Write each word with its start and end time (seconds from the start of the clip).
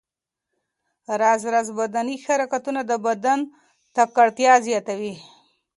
راز 1.21 1.41
راز 1.53 1.67
بدني 1.79 2.15
حرکتونه 2.25 2.81
د 2.89 2.91
بدن 3.05 3.39
تکړتیا 3.95 4.53
زیاتوي. 4.67 5.15